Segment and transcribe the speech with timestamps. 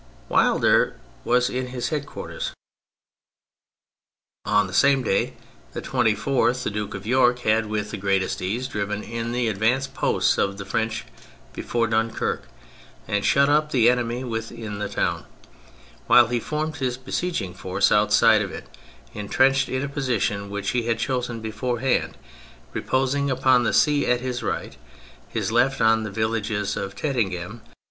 [0.29, 2.53] Wilder was his head quarters.
[4.45, 5.35] On the same day,
[5.73, 9.93] the 24th, the Duke of York had with the greatest ease driven in the advanced
[9.93, 11.05] posts of the French
[11.53, 12.47] before Dunquerque,
[13.07, 15.25] and shut up the enemy within the town,
[16.07, 18.65] while he formed his be sieging force outside of it,
[19.13, 22.17] entrenched in a position which he had chosen beforehand,
[22.73, 24.77] reposing upon the sea at his right,
[25.29, 27.61] his left on the village of Tetteghem.